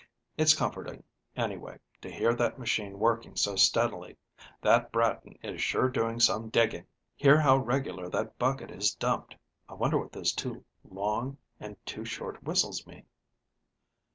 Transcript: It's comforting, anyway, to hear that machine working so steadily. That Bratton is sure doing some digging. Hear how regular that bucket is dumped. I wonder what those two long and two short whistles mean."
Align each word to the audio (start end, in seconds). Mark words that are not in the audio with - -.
It's 0.35 0.55
comforting, 0.55 1.03
anyway, 1.35 1.77
to 2.01 2.09
hear 2.09 2.33
that 2.33 2.57
machine 2.57 2.97
working 2.97 3.35
so 3.35 3.55
steadily. 3.55 4.17
That 4.61 4.91
Bratton 4.91 5.37
is 5.43 5.61
sure 5.61 5.89
doing 5.89 6.19
some 6.19 6.49
digging. 6.49 6.87
Hear 7.15 7.39
how 7.39 7.57
regular 7.57 8.09
that 8.09 8.39
bucket 8.39 8.71
is 8.71 8.95
dumped. 8.95 9.35
I 9.69 9.75
wonder 9.75 9.99
what 9.99 10.11
those 10.11 10.33
two 10.33 10.65
long 10.83 11.37
and 11.59 11.75
two 11.85 12.03
short 12.03 12.41
whistles 12.41 12.87
mean." 12.87 13.05